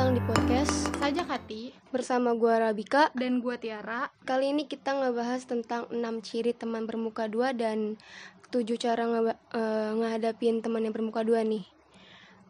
[0.00, 3.12] datang di podcast Saja Kati bersama gua Rabika.
[3.12, 4.08] dan gua Tiara.
[4.24, 8.00] Kali ini kita ngebahas tentang 6 ciri teman bermuka dua dan
[8.48, 11.68] 7 cara ngeba- eh, ngehadapin teman yang bermuka dua nih.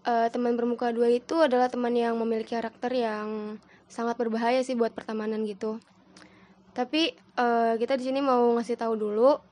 [0.06, 3.58] Eh, teman bermuka dua itu adalah teman yang memiliki karakter yang
[3.90, 5.82] sangat berbahaya sih buat pertemanan gitu.
[6.70, 9.42] Tapi eh, kita di sini mau ngasih tahu dulu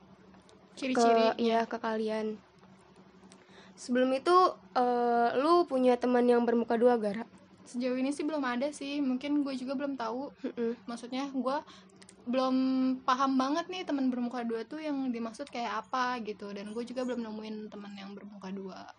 [0.71, 2.39] ke Ciri-ciri ya ke kalian.
[3.75, 7.38] Sebelum itu eh, lu punya teman yang bermuka dua Gara?
[7.69, 8.97] Sejauh ini sih belum ada sih.
[8.99, 10.33] Mungkin gue juga belum tahu.
[10.41, 10.71] Mm-mm.
[10.89, 11.61] Maksudnya gua
[12.29, 12.55] belum
[13.07, 16.49] paham banget nih teman bermuka dua tuh yang dimaksud kayak apa gitu.
[16.49, 18.89] Dan gue juga belum nemuin teman yang bermuka dua.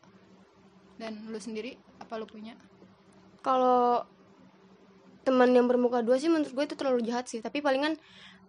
[0.97, 2.55] Dan lu sendiri apa lu punya?
[3.41, 4.05] kalau
[5.25, 7.97] teman yang bermuka dua sih menurut gue itu terlalu jahat sih tapi palingan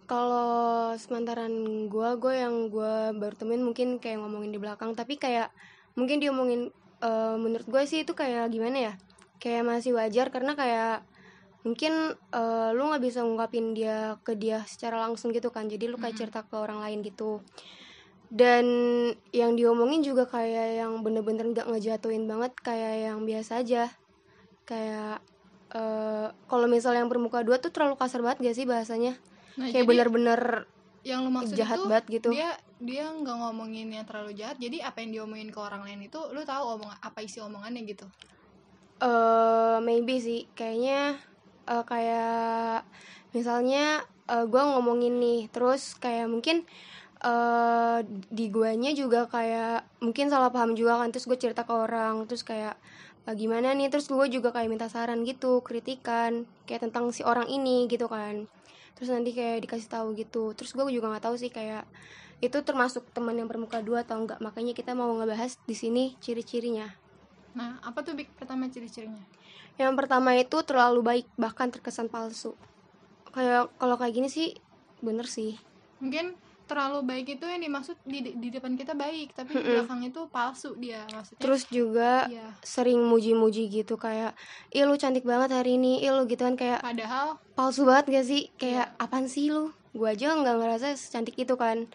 [0.08, 1.52] kalau semantaran
[1.88, 5.52] gue gue yang gue baru temuin mungkin kayak ngomongin di belakang tapi kayak
[5.96, 6.72] mungkin diomongin
[7.04, 8.94] eh, menurut gue sih itu kayak gimana ya
[9.42, 11.02] kayak masih wajar karena kayak
[11.66, 15.66] mungkin eh, lu nggak bisa ngungkapin dia ke dia secara langsung gitu kan.
[15.66, 17.42] Jadi lu kayak cerita ke orang lain gitu.
[18.32, 18.66] Dan
[19.36, 23.90] yang diomongin juga kayak yang bener-bener nggak ngejatuhin banget kayak yang biasa aja.
[24.70, 25.20] Kayak
[25.72, 29.16] eh kalau misalnya yang bermuka dua tuh terlalu kasar banget gak sih bahasanya?
[29.56, 30.70] Nah, kayak bener-bener
[31.02, 32.30] yang lu maksud jahat itu banget gitu.
[32.30, 34.58] dia dia nggak ngomongin yang terlalu jahat.
[34.62, 38.06] Jadi apa yang diomongin ke orang lain itu lu tahu omong apa isi omongannya gitu.
[39.04, 40.40] Eh maybe sih.
[40.58, 41.18] Kayaknya
[41.70, 42.86] eh, kayak
[43.36, 46.58] misalnya eh, gua ngomongin nih terus kayak mungkin
[47.26, 48.00] eh
[48.38, 52.44] di guanya juga kayak mungkin salah paham juga kan terus gue cerita ke orang terus
[52.46, 52.76] kayak
[53.30, 53.88] "Ah, gimana nih?
[53.94, 58.36] Terus gue juga kayak minta saran gitu kritikan kayak tentang si orang ini gitu kan.
[58.98, 60.54] Terus nanti kayak dikasih tahu gitu.
[60.58, 61.86] Terus gue juga nggak tahu sih kayak
[62.42, 67.01] itu termasuk teman yang bermuka dua atau enggak makanya kita mau ngebahas di sini ciri-cirinya
[67.52, 69.24] Nah, apa tuh Bik, pertama ciri-cirinya?
[69.76, 72.56] Yang pertama itu terlalu baik bahkan terkesan palsu.
[73.32, 74.48] Kayak kalau kayak gini sih
[75.00, 75.58] bener sih.
[76.02, 76.34] mungkin
[76.66, 79.86] terlalu baik itu yang dimaksud di, di depan kita baik tapi di Mm-mm.
[79.86, 84.34] belakang itu palsu dia maksudnya Terus juga iya sering muji-muji gitu kayak
[84.72, 88.26] ih lu cantik banget hari ini, ih lu gitu kan kayak padahal palsu banget gak
[88.26, 88.42] sih?
[88.58, 89.04] Kayak Iya.
[89.04, 89.70] apaan sih lu?
[89.94, 91.86] Gua aja nggak ngerasa secantik itu kan.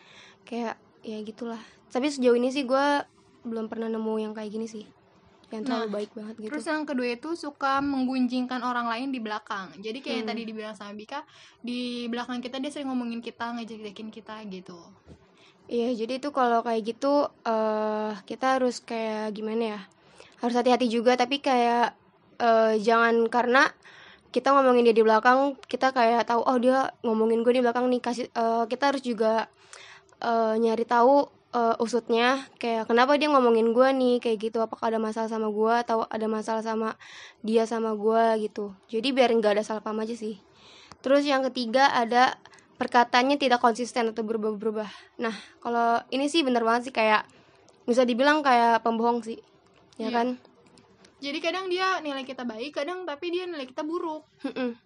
[0.46, 1.58] Kayak ya gitulah.
[1.90, 3.02] Tapi sejauh ini sih gua
[3.42, 4.84] belum pernah nemu yang kayak gini sih.
[5.46, 6.48] Yang terlalu Nah, baik banget gitu.
[6.50, 10.32] terus yang kedua itu suka menggunjingkan orang lain di belakang jadi kayak yang Hmm.
[10.34, 11.22] tadi dibilang sama Bika
[11.62, 11.80] di
[12.10, 14.78] belakang kita dia sering ngomongin kita ngejek-jekin kita gitu
[15.66, 19.80] Iya, jadi itu kalau kayak gitu eh kita harus kayak gimana ya?
[20.38, 21.90] Harus hati-hati juga tapi kayak
[22.38, 23.66] eh jangan karena
[24.30, 27.98] kita ngomongin dia di belakang, kita kayak tahu oh dia ngomongin gue di belakang nih
[27.98, 29.50] kasih eh, kita harus juga
[30.22, 34.98] eh nyari tahu eh, usutnya kayak kenapa dia ngomongin gue nih kayak gitu apakah ada
[34.98, 36.94] masalah sama gue atau ada masalah sama
[37.42, 38.74] dia sama gue gitu.
[38.88, 40.38] Jadi biar nggak ada salah paham aja sih.
[41.04, 42.34] Terus yang ketiga ada
[42.76, 44.90] perkataannya tidak konsisten atau berubah-berubah.
[45.22, 45.32] Nah,
[45.64, 47.24] kalau ini sih bener banget sih kayak
[47.86, 49.38] bisa dibilang kayak pembohong sih.
[49.96, 50.12] Ya Iya.
[50.12, 50.28] kan?
[51.16, 54.76] jadi kadang dia nilai kita baik kadang tapi dia nilai kita buruk Mm-mm.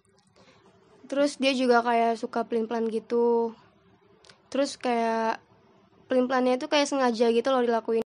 [1.11, 3.51] Terus dia juga kayak suka pelin-pelan gitu.
[4.47, 5.43] Terus kayak
[6.11, 8.03] pelin-pelannya itu kayak sengaja gitu loh dilakuin.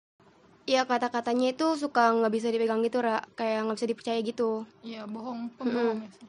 [0.65, 3.21] Iya kata-katanya itu suka nggak bisa dipegang gitu, Ra.
[3.37, 4.65] Kayak nggak bisa dipercaya gitu.
[4.81, 6.27] Iya bohong pembohong ya sih.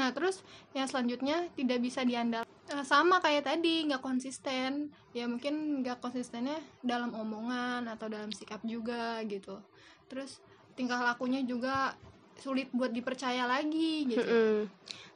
[0.00, 0.40] Nah terus
[0.72, 6.56] yang selanjutnya tidak bisa diandalkan Eh, sama kayak tadi nggak konsisten ya mungkin nggak konsistennya
[6.80, 9.60] dalam omongan atau dalam sikap juga gitu
[10.08, 10.40] terus
[10.72, 11.92] tingkah lakunya juga
[12.40, 14.70] sulit buat dipercaya lagi gitu Mm-mm.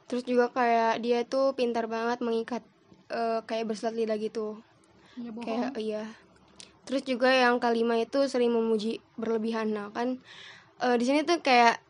[0.07, 2.61] Terus juga kayak dia tuh pintar banget mengikat
[3.09, 4.61] eh, kayak berselat lidah gitu.
[5.17, 5.45] Ya bohong.
[5.45, 6.03] Kayak iya.
[6.87, 9.73] Terus juga yang kelima itu sering memuji berlebihan.
[9.75, 10.21] Nah kan
[10.79, 11.81] eh, di sini tuh kayak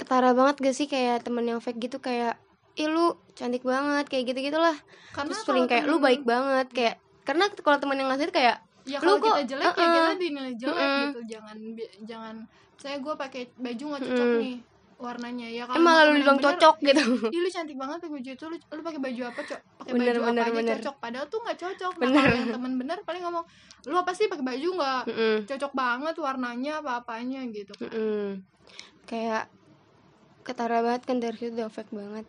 [0.00, 0.86] ketara banget gak sih?
[0.88, 2.40] Kayak temen yang fake gitu kayak
[2.76, 4.76] ih lu cantik banget kayak gitu gitulah
[5.16, 6.94] karena terus sering kayak lu temen- baik banget kayak
[7.24, 9.96] karena kalau temen yang ngasih kayak ya lu kalau kita jelek ya uh-uh.
[9.96, 11.00] kita dinilai jelek Mm-mm.
[11.08, 11.20] gitu.
[11.32, 11.56] Jangan
[12.04, 12.34] jangan
[12.76, 14.42] saya gue pakai baju nggak cocok Mm-mm.
[14.44, 14.56] nih
[14.96, 18.14] warnanya ya eh malah lu temen bilang bener, cocok gitu Ih lu cantik banget pakai
[18.16, 20.76] baju itu lu, lu pakai baju apa cok pakai Bener, baju bener, apa aja bener.
[20.80, 22.24] cocok padahal tuh nggak cocok nah, Bener.
[22.24, 23.44] kalau yang temen bener paling ngomong
[23.84, 25.36] lu apa sih pakai baju nggak Mm-mm.
[25.44, 28.26] cocok banget warnanya apa apanya gitu kan Mm-mm.
[29.04, 29.44] kayak
[30.48, 32.26] ketara banget kan dari situ udah fake banget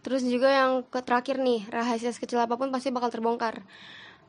[0.00, 3.66] terus juga yang ke terakhir nih rahasia sekecil apa pun pasti bakal terbongkar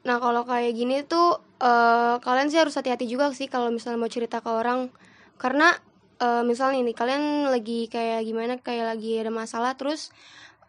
[0.04, 4.12] nah kalau kayak gini tuh eh, kalian sih harus hati-hati juga sih kalau misalnya mau
[4.12, 4.92] cerita ke orang
[5.38, 5.78] karena
[6.18, 10.10] eh, misalnya nih kalian lagi kayak gimana kayak lagi ada masalah terus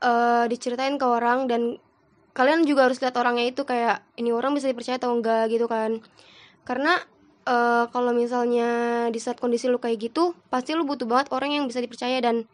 [0.01, 1.77] eh, diceritain ke orang dan
[2.33, 5.99] kalian juga harus lihat orangnya itu kayak ini orang bisa dipercaya atau enggak gitu kan.
[6.63, 6.95] Karena
[7.45, 8.69] eh, kalau misalnya
[9.11, 12.47] di saat kondisi lu kayak gitu pasti lu butuh banget orang yang bisa dipercaya dan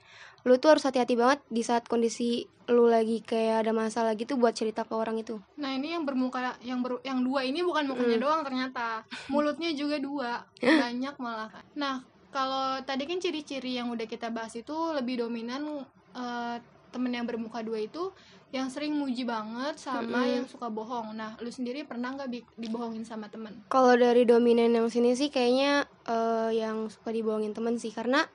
[0.45, 4.53] lu tuh harus hati-hati banget di saat kondisi lu lagi kayak ada masalah gitu buat
[4.57, 5.41] cerita ke orang itu.
[5.61, 8.25] Nah ini yang bermuka yang ber, yang dua ini bukan mukanya Mm.
[8.25, 9.05] doang ternyata.
[9.29, 10.45] Mulutnya juga dua.
[10.61, 11.65] Banyak malah kan.
[11.77, 12.01] Nah
[12.35, 15.87] kalau tadi kan ciri-ciri yang udah kita bahas itu lebih dominan
[16.19, 16.57] eh,
[16.91, 18.11] temen yang bermuka dua itu
[18.55, 20.35] yang sering muji banget sama Mm-mm.
[20.39, 21.15] yang suka bohong.
[21.15, 23.55] Nah lu sendiri pernah nggak bi- dibohongin sama temen?
[23.67, 28.27] kalau dari dominan yang sini sih kayaknya eh, yang suka dibohongin temen sih karena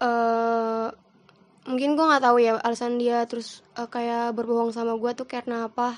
[0.00, 0.88] eh
[1.68, 5.68] mungkin gue nggak tahu ya alasan dia terus eh, kayak berbohong sama gue tuh karena
[5.68, 5.94] apa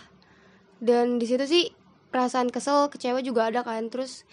[0.82, 1.64] dan di situ sih
[2.12, 4.26] perasaan kesel kecewa juga ada kan terus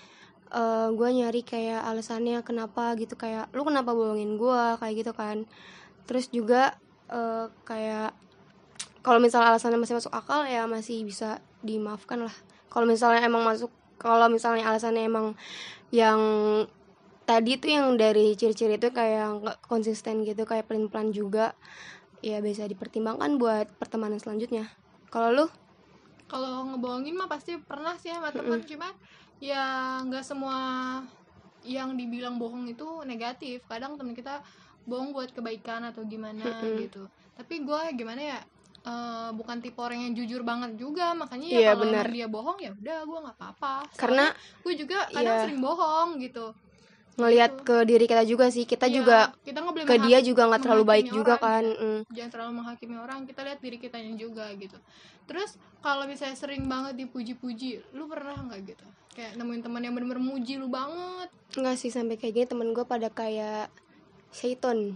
[0.50, 5.46] eh gue nyari kayak alasannya kenapa gitu kayak lu kenapa bohongin gue kayak gitu kan.
[6.10, 6.74] Terus juga
[7.10, 8.18] eh, kayak
[9.06, 12.36] kalau misalnya alasannya masih masuk akal ya masih bisa dimaafkan lah.
[12.70, 13.70] Kalau misalnya emang masuk
[14.00, 15.36] kalau misalnya alasannya emang
[15.92, 16.20] yang
[17.30, 21.54] tadi tuh yang dari ciri-ciri itu kayak nggak konsisten gitu kayak pelin-pelan juga
[22.26, 24.66] ya bisa dipertimbangkan buat pertemanan selanjutnya.
[25.14, 25.46] Kalau lu?
[26.30, 28.94] Kalau ngebohongin mah pasti pernah sih sama temen cuman
[29.40, 29.64] ya
[30.04, 30.58] nggak semua
[31.64, 33.64] yang dibilang bohong itu negatif.
[33.68, 34.40] Kadang temen kita
[34.88, 36.44] bohong buat kebaikan atau gimana
[36.80, 37.04] gitu.
[37.36, 38.40] Tapi gue gimana ya
[38.80, 42.72] eh, bukan tipe orang yang jujur banget juga makanya ya Iya, kalau dia bohong ya
[42.72, 43.76] udah gue nggak apa-apa.
[44.00, 44.26] karena
[44.64, 45.44] gue juga kadang Iya.
[45.44, 46.48] sering bohong gitu.
[47.20, 47.64] ngelihat Gitu.
[47.68, 51.06] ke diri kita juga sih kita Iya, juga kita ke dia juga nggak terlalu baik
[51.12, 52.00] menghakimi juga orang, kan Mm.
[52.16, 54.78] jangan terlalu menghakimi orang kita lihat diri kitanya juga gitu
[55.28, 55.50] terus
[55.84, 58.88] kalau misalnya sering banget dipuji-puji lu pernah nggak gitu
[59.20, 61.28] kayak nemuin teman yang bener-bener muji lu banget.
[61.52, 63.68] Nggak sih sampai kayak gini temen gue pada kayak
[64.30, 64.96] syaiton.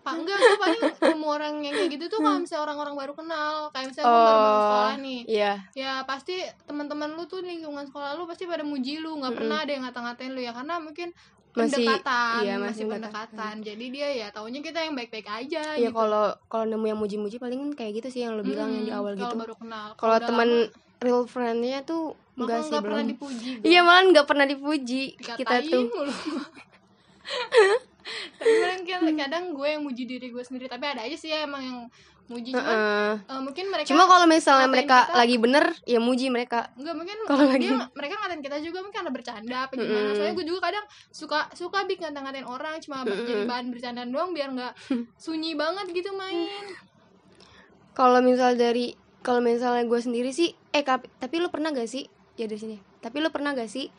[0.00, 3.54] Pak enggak gue paling nemu orang yang kayak gitu tuh kalau misalnya orang-orang baru kenal.
[3.70, 5.20] Kayak misalnya gue baru-baru sekolah nih.
[5.26, 5.52] iya.
[5.72, 9.16] Ya pasti teman-teman lu tuh lingkungan sekolah lu pasti pada muji lu.
[9.16, 9.40] Nggak Mm-mm.
[9.42, 11.10] pernah ada yang ngata-ngatain lu ya karena mungkin
[11.50, 13.54] Masih- pendekatan iya, masih, masih pendekatan.
[13.58, 15.98] jadi dia ya taunya kita yang baik-baik aja ya gitu.
[15.98, 19.00] kalau kalau nemu yang muji-muji paling kayak gitu sih yang lo bilang yang di Mm-mm,
[19.02, 19.42] awal kalau gitu.
[19.42, 19.86] baru kenal.
[19.98, 20.50] Kalau teman
[21.02, 25.68] real friendnya tuh enggak sih nggak pernah dipuji iya malah nggak pernah dipuji kita dikatain
[25.70, 25.84] tuh.
[25.86, 26.12] mulu.
[28.40, 31.62] Tapi kadang kadang gue yang muji diri gue sendiri tapi ada aja sih ya emang
[31.62, 31.78] yang
[32.26, 32.50] muji.
[32.50, 33.12] Cuman Heeh.
[33.22, 36.60] eh, mungkin mereka cuma kalau misalnya ngatain mereka kita- lagi bener ya muji mereka.
[36.74, 39.94] Enggak mungkin Kalau lagi- dia mereka ngatain kita juga mungkin karena bercanda apa gimana.
[40.00, 40.16] Mm-mm.
[40.16, 43.26] soalnya gue juga kadang suka suka bik ngatain-ngatain orang cuma Mm-mm.
[43.28, 44.72] jadi bahan bercandaan doang biar nggak
[45.24, 46.64] sunyi banget gitu main.
[47.92, 52.08] Kalau misal dari kalau misalnya gue sendiri sih eh tapi lu pernah gak sih
[52.40, 52.76] ya dari sini.
[53.04, 53.92] Tapi lu pernah gak sih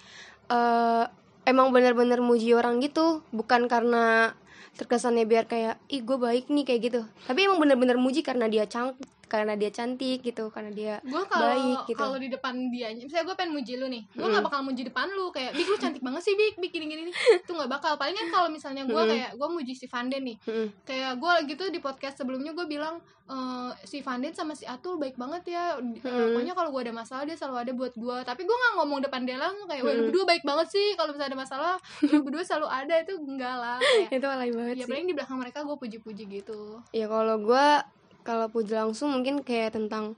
[0.51, 1.05] eh
[1.45, 3.21] emang bener-bener muji orang gitu?
[3.29, 4.33] Bukan karena
[4.75, 7.01] terkesannya biar kayak ih gue baik nih kayak gitu.
[7.27, 8.97] Tapi emang bener-bener muji karena dia cang
[9.31, 11.95] karena dia cantik gitu karena dia gue kalau Baik, gitu.
[11.95, 14.27] kalau di depan dia misalnya gue pengen muji lu nih gue Mm.
[14.29, 17.01] nggak bakal muji depan lu kayak bik lu cantik banget sih bik bik gini gini
[17.07, 19.07] nih itu nggak bakal paling kan kalau misalnya gue Mm.
[19.09, 20.67] kayak gue muji si Vanden nih Mm-mm.
[20.83, 25.15] kayak gue gitu di podcast sebelumnya gue bilang eh, si Vanden sama si Atul baik
[25.15, 26.35] banget ya Eh, Mm.
[26.35, 29.23] pokoknya kalau gue ada masalah dia selalu ada buat gue tapi gue nggak ngomong depan
[29.23, 30.05] dia langsung kayak lu Mm.
[30.05, 31.73] berdua baik banget sih kalau misalnya ada masalah
[32.03, 35.15] lu berdua selalu ada itu enggak lah kayak itu alay banget ya sih paling di
[35.15, 36.59] belakang mereka gue puji-puji gitu
[36.91, 37.67] ya kalau gue
[38.21, 40.15] kalau puji langsung mungkin kayak tentang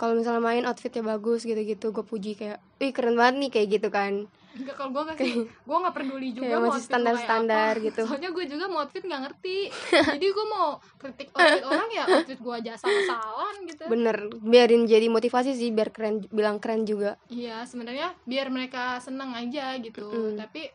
[0.00, 3.88] kalau misalnya main outfitnya bagus gitu-gitu gue puji kayak wih keren banget nih kayak gitu
[3.92, 7.84] kan Enggak kalau gue nggak sih gue nggak peduli juga kayak mau masih kayak apa.
[7.86, 8.02] gitu.
[8.02, 9.58] soalnya gue juga mau outfit nggak ngerti
[10.18, 10.66] jadi gue mau
[10.98, 15.92] kritik outfit orang ya outfit gue aja salah-salahan gitu bener biarin jadi motivasi sih biar
[15.94, 20.34] keren bilang keren juga Iya sebenarnya biar mereka seneng aja gitu Mm-mm.
[20.40, 20.66] tapi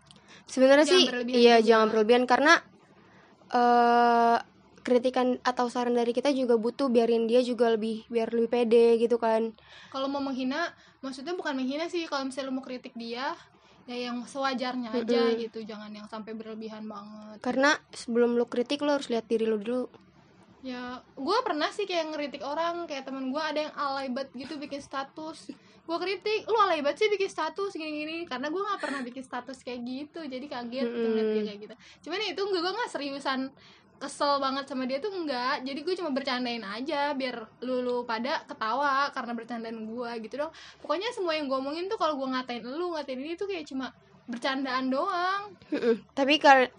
[0.46, 1.04] sebenarnya sih
[1.34, 1.68] iya juga.
[1.68, 2.62] jangan berlebihan karena
[3.52, 4.38] eh
[4.86, 9.18] kritikan atau saran dari kita juga butuh biarin dia juga lebih biar lebih pede gitu
[9.18, 9.58] kan.
[9.90, 10.70] Kalau mau menghina
[11.02, 13.34] maksudnya bukan menghina sih kalau misalnya lu mau kritik dia
[13.90, 15.42] ya yang sewajarnya aja Mm-mm.
[15.42, 17.42] gitu jangan yang sampai berlebihan banget.
[17.42, 19.90] Karena sebelum lu kritik lu harus lihat diri lu dulu.
[20.62, 24.62] Ya gue pernah sih kayak ngeritik orang kayak temen gue ada yang alay banget gitu
[24.62, 25.50] bikin status
[25.86, 28.26] gue kritik lu alay banget sih bikin status gini-gini.
[28.26, 31.76] Karena gue nggak pernah bikin status kayak gitu jadi kaget tuh ngeliat dia kayak gitu.
[32.10, 33.54] Cuman itu gue nggak seriusan
[33.96, 35.64] kesel banget sama dia tuh enggak.
[35.64, 40.52] Jadi gue cuma bercandain aja biar lu, lu pada ketawa karena bercandaan gue gitu dong.
[40.84, 43.96] Pokoknya semua yang gue omongin tuh kalau gue ngatain lu ngatain ini tuh kayak cuma
[44.28, 45.54] bercandaan doang.
[46.12, 46.74] Tapi kar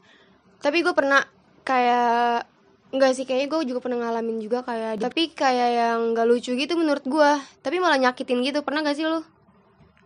[0.60, 1.24] tapi gue pernah
[1.64, 2.55] kayak
[2.94, 6.78] Enggak sih kayaknya gue juga pernah ngalamin juga kayak tapi kayak yang gak lucu gitu
[6.78, 8.62] menurut gue tapi malah nyakitin gitu.
[8.62, 9.26] Pernah gak sih lo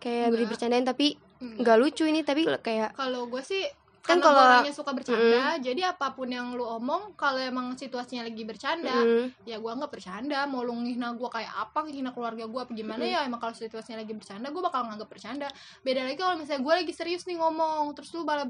[0.01, 1.61] kayak beri bercandain tapi Enggak.
[1.61, 3.61] nggak lucu ini tapi kayak kalau gue sih
[4.01, 8.41] Kan kalau- orangnya suka bercanda jadi apa pun yang lu omong kalau emang situasinya lagi
[8.49, 10.41] bercanda mm, ya gue nggak bercanda.
[10.49, 14.01] Mau lu ngehina gue kayak apa ngehina keluarga gue apa gimana ya emang kalau situasinya
[14.01, 15.45] lagi bercanda gue bakal nganggap bercanda.
[15.85, 18.49] Beda lagi kalau misalnya gue lagi serius nih ngomong terus lu malah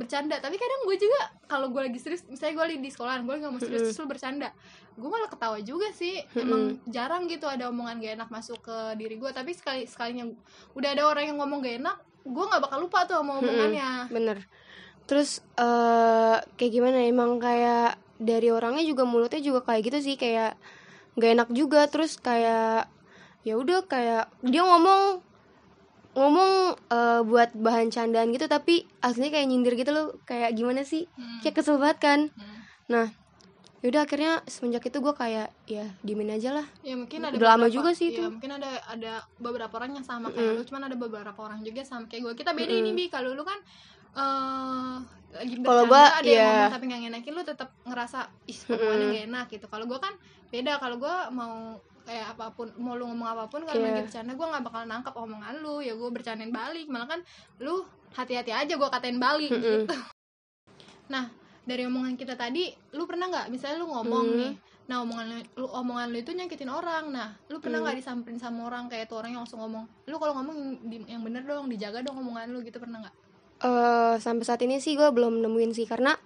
[0.00, 0.40] bercanda.
[0.40, 3.52] Tapi kadang gue juga kalau gue lagi serius misalnya gue lagi di sekolahan gue nggak
[3.52, 4.48] mau serius terus lu bercanda.
[4.96, 6.24] Gue malah ketawa juga sih.
[6.32, 9.28] Emang jarang gitu ada omongan gak enak masuk ke diri gue.
[9.28, 10.32] Tapi sekali sekalinya
[10.72, 14.08] udah ada orang yang ngomong gak enak gue nggak bakal lupa tuh sama omongannya.
[14.12, 14.44] Bener.
[15.04, 20.16] Terus eh kayak gimana ya, emang kayak dari orangnya juga mulutnya juga kayak gitu sih.
[20.20, 20.56] Kayak
[21.16, 21.80] nggak enak juga.
[21.88, 22.92] Terus kayak
[23.40, 25.24] ya udah kayak dia ngomong
[26.12, 26.52] ngomong
[26.88, 30.18] eh, buat bahan candaan gitu tapi aslinya kayak nyindir gitu loh.
[30.24, 31.06] Kayak gimana sih?
[31.12, 31.38] Hmm.
[31.40, 32.20] kayak kesel banget kan?
[32.32, 32.58] Hmm.
[32.86, 33.06] nah
[33.80, 36.66] yaudah akhirnya semenjak itu gue kayak ya diemin aja lah.
[36.82, 38.22] Ya mungkin ada Udah lama beberapa- juga sih ya, itu.
[38.28, 42.04] mungkin ada ada beberapa orang yang sama kayak lu cuman ada beberapa orang juga sama
[42.04, 43.06] kayak gue kita beda ini bi.
[43.06, 43.56] Kalau lu kan
[44.10, 44.94] eh
[45.30, 46.50] lagi Kalau gua, ada yang iya.
[46.60, 49.66] ngomong tapi nggak ngenakin lu tetap ngerasa ih omongannya gak enak gitu.
[49.66, 50.12] Kalau gue kan
[50.50, 50.72] beda.
[50.76, 51.54] Kalau gue mau
[52.02, 53.86] kayak apa pun mau lu ngomong apa pun kalau Iya.
[53.90, 57.20] lagi bercanda gue nggak bakal nangkap omongan lu ya gue bercandain balik malah kan
[57.58, 59.84] lu hati-hati aja gue katain balik Mm-mm.
[59.86, 59.96] gitu
[61.08, 61.26] nah
[61.62, 64.38] dari omongan kita tadi lu pernah nggak misalnya lu ngomong Hmm.
[64.38, 64.52] nih
[64.86, 67.86] nah omongan lu, omongan lu itu nyakitin orang nah lu pernah Hmm.
[67.86, 70.56] nggak disamperin sama orang kayak tuh orang yang langsung ngomong lu kalau ngomong
[71.06, 73.14] yang, bener dong dijaga dong omongan lu gitu pernah nggak
[73.60, 76.16] eh sampai saat ini sih gue belum nemuin sih karena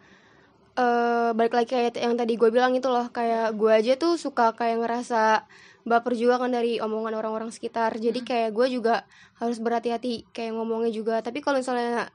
[0.74, 4.54] eh balik lagi kayak yang tadi gue bilang itu loh kayak gue aja tuh suka
[4.58, 5.46] kayak ngerasa
[5.86, 7.94] baper juga kan dari omongan orang-orang sekitar.
[8.00, 9.04] Jadi kayak gue juga
[9.38, 11.20] harus berhati-hati kayak ngomongnya juga.
[11.20, 12.10] Tapi kalau misalnya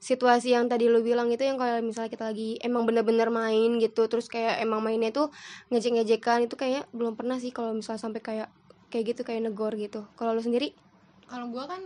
[0.00, 4.08] situasi yang tadi lu bilang itu yang kalau misalnya kita lagi emang bener-bener main gitu
[4.08, 5.28] terus kayak emang mainnya tuh
[5.68, 8.48] ngejek-ngejekan itu kayaknya belum pernah sih kalau misalnya sampai kayak
[8.88, 10.08] kayak gitu kayak negor gitu.
[10.16, 10.72] Kalau lu sendiri?
[11.28, 11.84] Kalau gua kan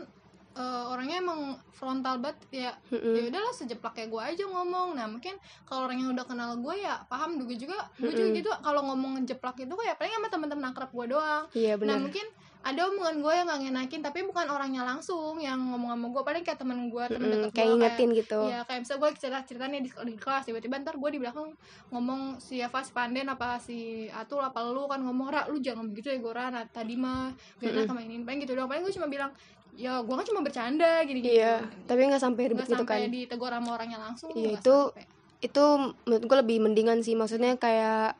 [0.54, 3.14] eh, orangnya emang frontal banget ya Mm-mm.
[3.18, 4.94] ya udahlah sejeplak kayak gue aja ngomong.
[4.94, 5.34] Nah mungkin
[5.66, 8.38] kalau orang yang udah kenal gue ya paham juga juga gue juga Mm-mm.
[8.38, 8.50] gitu.
[8.62, 11.44] Kalau ngomong jeplak itu kayak paling sama teman-teman akrab gue doang.
[11.52, 12.26] Iya nah benar mungkin
[12.64, 16.42] ada omongan gue yang gak ngenakin tapi bukan orangnya langsung yang ngomong sama gue paling
[16.48, 18.40] kayak temen gue temen Mm-mm, deket kayak gue ngingetin gitu.
[18.48, 21.52] Ya kayak misalnya gue cerita ceritanya di, di kelas tiba-tiba ntar gue di belakang
[21.92, 24.88] ngomong si Eva si Panden apa si Atul apa lu?
[24.88, 26.48] Kan ngomong ra lu jangan begitu ya Gora.
[26.48, 28.70] Nah, tadi mah gak enak sama ini paling gitu doang.
[28.72, 29.28] Paling gue cuma bilang
[29.74, 32.96] ya gue kan cuma bercanda gini gitu Iya, tapi nggak sampai ribet gitu kan.
[32.96, 35.12] sampai ditegur sama orangnya langsung Iya, itu- sampai.
[35.40, 35.64] Itu
[36.02, 37.12] menurut gue lebih mendingan sih.
[37.12, 38.16] Maksudnya kayak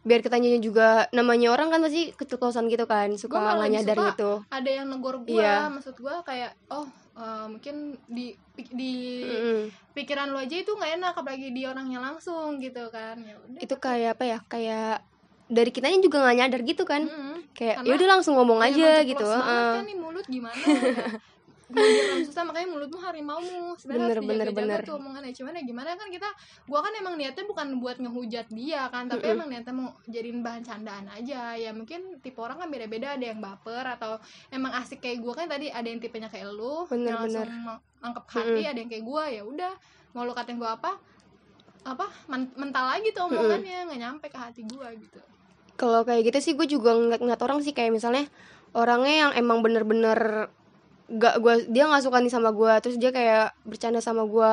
[0.00, 4.32] biar kitanya juga namanya orang kan pasti keceplosan gitu kan, suka nggak nyadar suka gitu.
[4.48, 5.68] ada yang negor gue Iya.
[5.68, 6.84] maksud gue kayak oh
[7.14, 8.36] eh, mungkin di
[8.70, 9.60] di Mm-mm.
[9.92, 13.74] pikiran lo aja itu nggak enak apalagi di orangnya langsung gitu kan ya udah Itu
[13.76, 14.38] kayak apa ya?
[14.44, 14.94] Kayak
[15.46, 17.02] dari kitanya juga nggak nyadar gitu kan.
[17.04, 17.36] Mm-mm.
[17.52, 19.22] Kayak ya udah langsung ngomong aja gitu.
[19.22, 19.72] heeh.
[19.74, 21.18] kan nih mulut gimana ya.
[22.22, 24.80] Susah makanya mulutmu harimaumu sebenarnya Bener, harus bener, bener.
[24.84, 26.28] tuh omongannya cuman ya gimana kan kita
[26.68, 29.34] gua kan emang niatnya bukan buat ngehujat dia kan tapi Mm-mm.
[29.34, 33.40] emang niatnya mau jadiin bahan candaan aja ya mungkin tipe orang kan beda-beda ada yang
[33.40, 34.20] baper atau
[34.50, 37.64] emang asik kayak gua kan tadi ada yang tipenya kayak lu Bener, yang langsung bener.
[37.64, 39.72] mang- angkep hati ada yang kayak gua ya udah
[40.12, 40.94] mau lu katain gua apa
[41.82, 45.18] apa men- mental lagi tuh omongannya nggak nyampe ke hati gua gitu
[45.74, 47.74] Kalau kayak gitu sih gue juga ngeliat, ngeliat orang sih.
[47.74, 48.24] Kayak misalnya
[48.74, 50.50] orangnya yang emang bener-bener
[51.04, 54.50] gak gua dia nggak suka nih sama gue terus dia kayak bercanda sama gue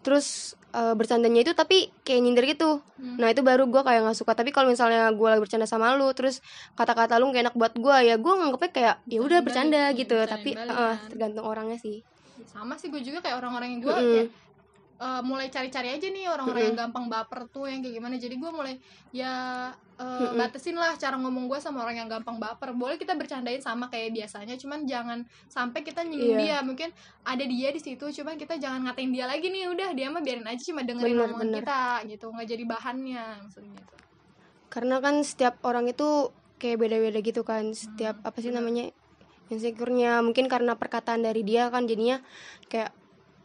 [0.00, 2.82] terus eh, bercandanya itu tapi kayak nyindir gitu.
[2.98, 3.20] Hmm.
[3.22, 4.34] nah itu baru gue kayak nggak suka.
[4.34, 6.42] Tapi kalau misalnya gue lagi bercanda sama lu terus
[6.74, 10.18] kata-kata lu gak enak buat gue ya gue nganggepnya kayak ya udah bercanda balik, gitu.
[10.26, 11.08] tapi balik eh, kan.
[11.12, 12.02] tergantung orangnya sih.
[12.50, 14.28] Sama sih gue juga kayak orang-orang yang gue kayak
[14.96, 18.14] eh, mulai cari-cari aja nih orang-orang yang gampang baper tuh yang kayak gimana.
[18.16, 18.74] Jadi gue mulai
[19.10, 19.32] ya
[19.94, 22.72] eh, batasin lah cara ngomong gue sama orang yang gampang baper.
[22.72, 26.42] Boleh kita bercandain sama kayak biasanya cuman jangan sampai kita nyinggung Iya.
[26.42, 26.58] dia.
[26.60, 26.88] Mungkin
[27.22, 29.68] ada dia di situ cuman kita jangan ngatain dia lagi nih.
[29.68, 31.58] Udah dia mah biarin aja cuma dengerin Bener, omongan bener.
[31.60, 32.26] kita gitu.
[32.28, 33.94] Nggak jadi bahannya maksudnya gitu.
[34.68, 37.70] Karena kan setiap orang itu kayak beda-beda gitu kan.
[37.70, 38.88] Setiap Hmm, apa sih namanya
[39.48, 40.22] insecure-nya.
[40.22, 42.24] Mungkin karena perkataan dari dia kan jadinya
[42.66, 42.90] kayak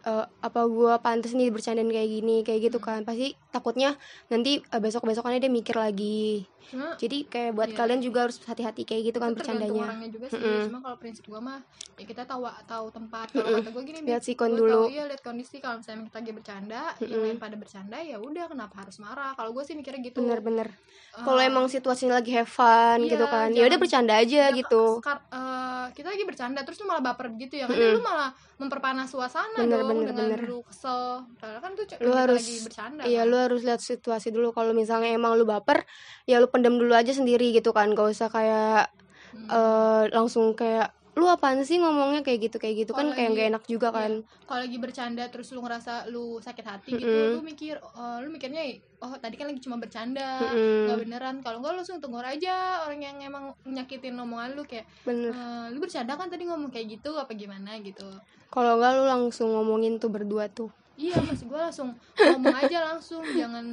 [0.07, 3.03] eh, apa gua pantas nih bercandain kayak gini kayak gitu kan.
[3.07, 3.95] Pasti takutnya
[4.27, 6.43] nanti besok besokannya dia mikir lagi.
[6.67, 7.79] Jadi kayak buat Iya.
[7.79, 9.87] kalian juga harus hati-hati kayak gitu kan itu bercandanya.
[9.87, 10.35] orangnya juga sih.
[10.37, 10.67] Mm-mm.
[10.67, 11.63] cuma kalau prinsip gue mah
[11.95, 14.67] ya kita tahu tahu tempat kalau kata gue gini Lihat sikon dulu.
[14.67, 15.57] tahu, iya lihat kondisi.
[15.57, 17.23] Kalau misalnya kita lagi bercanda yang Mm-mm.
[17.23, 19.31] lain pada bercanda ya udah kenapa harus marah?
[19.33, 20.19] Kalau gue sih mikirnya gitu.
[20.19, 20.67] Bener-bener.
[21.15, 24.47] Eh, kalau emang situasinya lagi have fun iya, gitu kan ya udah bercanda aja ya,
[24.51, 24.99] gitu.
[24.99, 27.79] sekar- eh, kita lagi bercanda terus lu malah baper gitu ya kan?
[27.79, 30.41] Lu malah memperpanas suasana Bener, dong bener, dengan bener.
[30.43, 31.23] lu kesel.
[31.39, 33.31] Padahal kan tuh lu harus lagi bercanda iya kan.
[33.31, 35.87] lu harus lihat situasi dulu kalau misalnya emang lu baper
[36.23, 38.91] ya lu pendem dulu aja sendiri gitu kan gak usah kayak
[39.27, 39.43] Hmm.
[39.49, 43.37] eh langsung kayak lu apaan sih ngomongnya kayak gitu kayak gitu kan Kalau kayak lagi-
[43.37, 43.97] gak enak juga Iya.
[43.97, 44.11] kan
[44.45, 47.33] kalau lagi bercanda terus lu ngerasa lu sakit hati gitu Mm-mm.
[47.33, 48.61] lu mikir eh, lu mikirnya
[48.97, 50.85] oh tadi kan lagi cuma bercanda Mm-mm.
[50.85, 54.85] nggak beneran kalau enggak lu langsung tegur aja orang yang emang nyakitin omongan lu kayak
[55.03, 58.07] bener "Eh, lu bercanda kan tadi ngomong kayak gitu apa gimana gitu
[58.47, 63.23] kalau enggak lu langsung ngomongin tuh berdua tuh iya maksud gue langsung ngomong aja langsung
[63.23, 63.65] jangan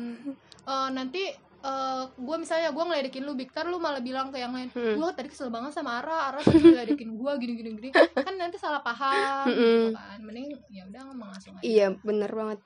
[0.65, 1.33] eh, nanti
[1.65, 5.01] eh gue misalnya gue ngeledekin lu Biktar lu malah bilang ke yang lain Hmm.
[5.01, 8.61] gue tadi kesel banget sama Ara Ara tadi ngeledekin gue gini gini gini kan nanti
[8.61, 9.97] salah paham gitu Mm-mm.
[9.97, 12.61] kan mending ya udah ngomong langsung aja Iya bener banget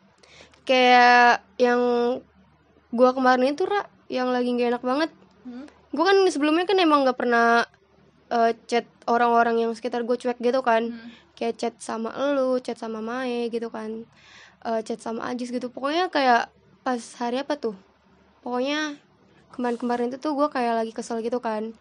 [0.67, 1.81] Kayak yang
[2.91, 5.11] gua kemarin itu Ra Yang lagi gak enak banget
[5.47, 5.65] Hmm?
[5.89, 7.65] Gue kan sebelumnya kan emang gak pernah
[8.29, 11.09] eh, chat orang-orang yang sekitar gue cuek gitu kan Hmm.
[11.33, 14.03] Kayak chat sama elu, chat sama Mae gitu kan
[14.67, 15.71] Eh, Chat sama Ajis gitu.
[15.71, 16.51] Pokoknya kayak
[16.83, 17.79] pas hari apa tuh?
[18.43, 18.99] Pokoknya
[19.55, 21.75] kemarin-kemarin itu tuh gue kayak lagi kesel gitu kan.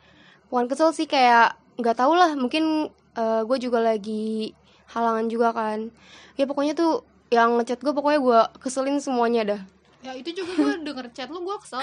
[0.54, 2.38] Bukan kesel sih kayak nggak tau lah.
[2.38, 4.54] Mungkin gue juga lagi
[4.94, 5.90] halangan juga kan.
[6.38, 7.02] Ya pokoknya tuh
[7.34, 9.62] yang ngechat gue pokoknya gue keselin semuanya dah.
[10.06, 11.82] Ya itu juga gue denger chat lu gue kesel.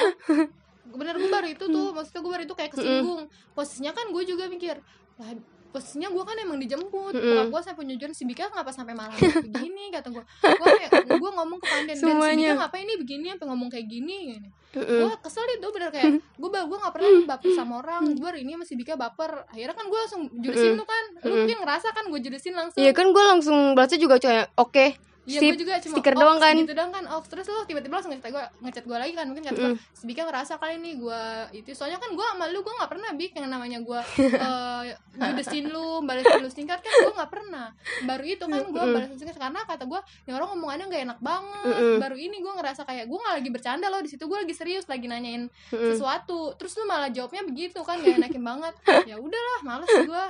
[0.95, 3.27] Bener gue baru itu tuh maksudnya gue baru itu kayak kesinggung.
[3.53, 4.79] Posisinya kan gue juga mikir
[5.15, 5.31] lah
[5.75, 7.19] posisinya gue kan emang dijemput.
[7.19, 9.91] Mm gue sampai nyujurin si Bika ngapa sampai malam begini?
[9.91, 12.55] Kata gue gue gue ngomong ke Panden dan si Semuanya.
[12.55, 14.17] Bika ngapain ini begini sampai ngomong kayak gini?
[14.39, 14.49] Gini.
[14.75, 15.07] Mm-mm.
[15.07, 18.03] gue kesel itu bener kayak gue gue gak pernah baper sama orang.
[18.15, 19.51] Gue hari ini masih Bika baper.
[19.51, 21.05] Akhirnya kan gue langsung judesin tuh kan.
[21.27, 22.79] Lu mungkin ngerasa kan gue judesin langsung.
[22.79, 24.87] Iya kan gue langsung balasnya juga kayak oke
[25.25, 26.53] Iya gue juga cuma stiker doang kan?
[26.53, 29.45] gitu doang kan oh terus lo tiba-tiba langsung ngechat gue ngechat gue lagi kan mungkin
[29.49, 31.23] kata gue si Bika ngerasa kali ini gue
[31.57, 34.01] itu soalnya kan gue sama lu gue nggak pernah bik yang namanya gue
[34.47, 34.83] uh,
[35.17, 37.73] judesin lu balesin lu singkat kan gue nggak pernah.
[38.05, 41.63] Baru itu kan gue balesin singkat karena kata gue yang orang ngomongannya nggak enak banget.
[41.65, 41.97] Mm-mm.
[41.97, 44.85] baru ini gue ngerasa kayak gue nggak lagi bercanda loh di situ gue lagi serius
[44.85, 45.89] lagi nanyain Mm-mm.
[45.95, 46.53] sesuatu.
[46.61, 48.75] Terus lu malah jawabnya begitu kan gak enakin banget.
[49.09, 50.23] Ya udahlah males gue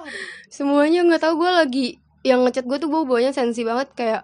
[0.47, 1.87] semuanya nggak tahu gue lagi
[2.25, 4.23] yang ngechat gue tuh gue bawanya sensi banget kayak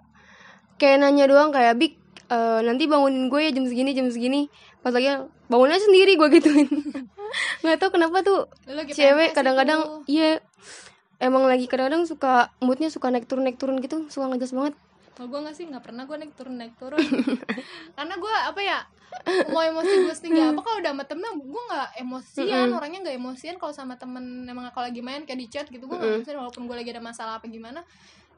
[0.81, 1.93] kayak nanya doang kayak big
[2.33, 4.49] eh, nanti bangunin gue ya jam segini jam segini.
[4.81, 5.13] Pas lagi
[5.45, 6.69] bangun aja sendiri gue gituin.
[7.61, 8.49] Nggak tahu kenapa tuh
[8.89, 10.41] cewek kadang-kadang iya
[11.21, 14.73] emang lagi kadang-kadang suka moodnya suka naik turun naik turun gitu suka ngegas banget.
[15.13, 16.97] Kalau gue nggak sih nggak pernah gue naik turun naik turun.
[17.93, 18.79] Karena gue apa ya
[19.51, 22.77] mau emosi gue setinggi apa kalau udah sama temen gue nggak emosian Mm-mm.
[22.79, 23.55] orangnya nggak emosian.
[23.61, 26.35] Kalau sama temen emang kalau lagi main kayak di chat gitu gue nggak emosian.
[26.41, 27.85] Walaupun gue lagi ada masalah apa gimana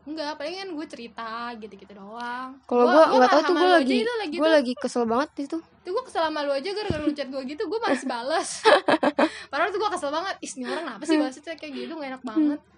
[0.03, 2.59] Enggak, paling kan gue cerita gitu-gitu doang.
[2.67, 5.57] Kalau gue nggak tahu tuh gue lagi itu lagi gue lagi kesel banget di situ.
[5.63, 8.63] Tuh gue kesel sama lu aja gara-gara lu chat gue gitu Gue masih balas
[9.51, 12.23] Padahal tuh gue kesel banget Ih ini orang kenapa sih balasnya kayak gitu Gak enak
[12.23, 12.59] banget.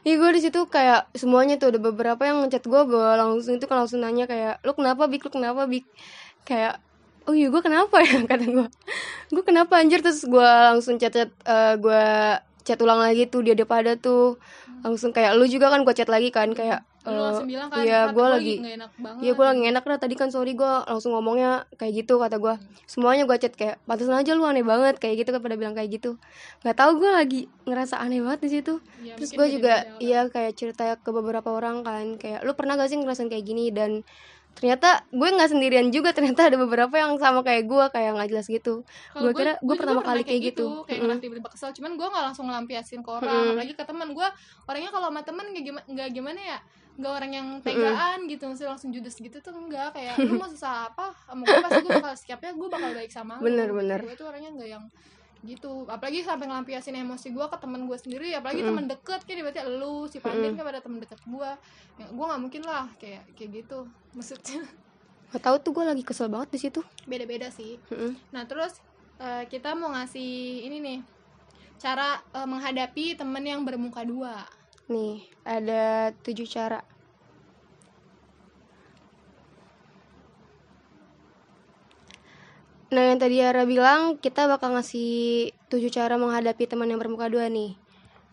[0.00, 3.68] Iya gue di situ kayak semuanya tuh ada beberapa yang ngechat gue gue langsung itu
[3.68, 5.28] kan langsung nanya kayak lu kenapa bik?
[5.28, 5.84] Lu kenapa bik?
[6.48, 6.80] Kayak
[7.28, 8.18] oh iya gue kenapa ya?
[8.32, 8.66] kata gue
[9.28, 10.00] gue kenapa anjir?
[10.00, 11.30] Terus gue langsung chat chat
[11.76, 12.04] gue
[12.66, 14.38] chat ulang lagi tuh dia pada tuh.
[14.84, 16.80] Langsung kayak lu juga kan gue chat lagi kan kayak
[17.48, 18.54] bilang kan iya "Kenapa gue gua lagi
[19.20, 22.54] Iya gue lagi enak dah tadi kan sorry gue langsung ngomongnya kayak gitu kata gue
[22.88, 25.90] semuanya gue chat kayak pantesan aja lu aneh banget kayak gitu kan pada bilang kayak
[26.00, 26.16] gitu.
[26.64, 28.72] Nggak tahu gue lagi ngerasa aneh banget di situ.
[29.04, 32.88] Ya, terus gue juga iya kayak cerita ke beberapa orang kan kayak lu pernah gak
[32.92, 33.68] sih ngerasain kayak gini?
[33.72, 34.00] Dan
[34.58, 38.46] ternyata gue nggak sendirian juga ternyata ada beberapa yang sama kayak gue kayak nggak jelas
[38.50, 38.84] gitu.
[39.16, 40.84] Gue kira gue pertama kali kayak gitu.
[40.84, 41.06] kayak Mm-mm.
[41.08, 41.70] ngerasa tiba-tiba kesel.
[41.72, 43.50] Cuman gue nggak langsung ngelampiasin ke orang Mm-mm.
[43.56, 44.28] apalagi ke teman gue
[44.68, 46.58] orangnya kalau sama teman nggak gimana nggak gimana ya
[47.00, 50.92] nggak orang yang tegaan gitu mesti langsung judes gitu tuh enggak kayak lu mau susah
[50.92, 51.16] apa?
[51.24, 53.98] Sama gue pasti gue bakal siapnya gue bakal baik sama lu Bener, bener.
[54.04, 54.84] gue tuh orangnya nggak yang
[55.40, 55.88] gitu.
[55.88, 58.70] Apalagi sampai ngelampiasin emosi gue ke teman gue sendiri apalagi Mm-mm.
[58.76, 61.50] teman deket kayak berarti lu si Pandin kan pada teman deket gue
[61.96, 64.62] ya, gue nggak mungkin lah kayak kayak gitu maksudnya.
[65.30, 66.80] Nggak tahu tuh gue lagi kesel banget di situ.
[67.08, 67.80] Beda-beda sih.
[67.88, 68.12] Mm-mm.
[68.36, 68.78] Nah terus
[69.16, 70.98] eh, kita mau ngasih ini nih
[71.80, 74.44] cara eh, menghadapi temen yang bermuka dua.
[74.90, 76.82] nih ada tujuh cara
[82.90, 87.46] Nah yang tadi Ara bilang kita bakal ngasih tujuh cara menghadapi teman yang bermuka dua
[87.46, 87.78] nih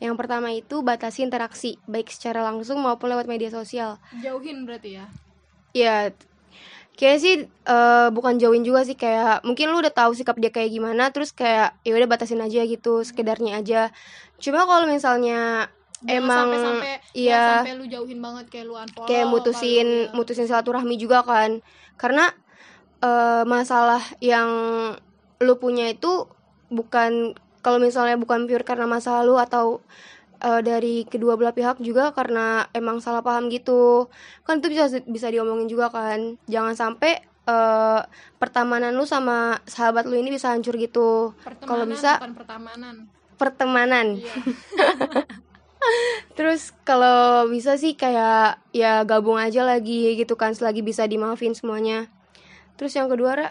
[0.01, 5.05] Yang pertama itu batasi interaksi Baik secara langsung maupun lewat media sosial Jauhin berarti ya.
[5.77, 5.97] Ya
[6.97, 10.73] Kayaknya sih eh, bukan jauhin juga sih kayak mungkin lu udah tahu sikap dia kayak
[10.73, 13.93] gimana terus kayak ya udah batasin aja gitu sekedarnya aja.
[14.41, 15.69] Cuma kalau misalnya
[16.01, 19.07] Jangan emang sampai-sampai iya jangan sampai lu jauhin banget kayak lu unfollow.
[19.09, 20.13] kayak mutusin lu, ya.
[20.13, 21.61] mutusin silaturahmi juga kan
[21.97, 22.37] karena
[23.01, 24.49] eh, masalah yang
[25.37, 26.25] lu punya itu
[26.73, 29.83] bukan kalau misalnya bukan pure karena masa lalu atau
[30.41, 34.09] eh, dari kedua belah pihak juga karena emang salah paham gitu
[34.47, 38.01] kan itu bisa bisa diomongin juga kan jangan sampai eh,
[38.41, 41.33] pertemanan lu sama sahabat lu ini bisa hancur gitu
[41.65, 42.95] kalau bisa bukan pertemanan.
[43.37, 44.33] pertemanan Iya.
[46.37, 52.09] Terus kalau bisa sih kayak ya gabung aja lagi gitu kan selagi bisa dimaafin semuanya.
[52.77, 53.49] Terus yang kedua Ra,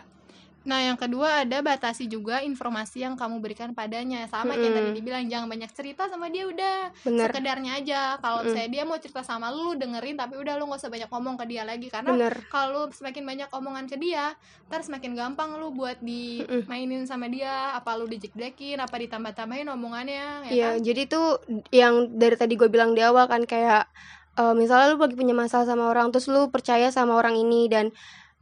[0.67, 4.27] Nah, yang kedua ada batasi juga informasi yang kamu berikan padanya.
[4.27, 4.75] Sama kayak Mm-mm.
[4.75, 8.19] tadi dibilang jangan banyak cerita sama dia udah bener sekedarnya aja.
[8.19, 8.51] Kalau Mm-mm.
[8.51, 11.39] misalnya dia mau cerita sama lu, lu dengerin tapi udah lu nggak usah banyak ngomong
[11.39, 12.11] ke dia lagi karena
[12.51, 14.35] kalau semakin banyak omongan ke dia,
[14.67, 20.53] ntar semakin gampang lu buat dimainin sama dia, apa lu dijek-jekin, apa ditambah-tambahin omongannya, ya
[20.53, 20.83] Iya, kan?
[20.83, 21.27] jadi tuh
[21.71, 23.87] yang dari tadi gue bilang di awal kan kayak
[24.35, 27.95] eh, misalnya lu lagi punya masalah sama orang terus lu percaya sama orang ini dan